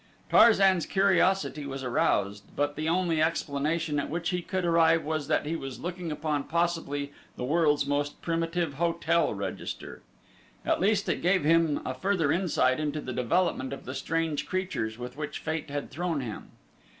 [0.31, 5.45] Tarzan's curiosity was aroused, but the only explanation at which he could arrive was that
[5.45, 10.01] he was looking upon possibly the world's most primitive hotel register.
[10.65, 14.97] At least it gave him a further insight into the development of the strange creatures
[14.97, 16.49] with which Fate had thrown him.